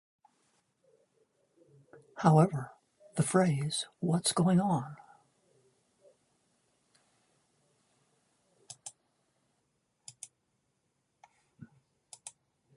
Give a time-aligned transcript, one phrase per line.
[2.17, 2.71] However,
[3.17, 4.95] the phrase what's going on?